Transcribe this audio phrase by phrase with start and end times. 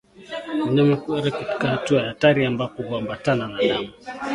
[0.67, 3.89] Mnyama kuhara katika hatua ya hatari ambako huambatana na damu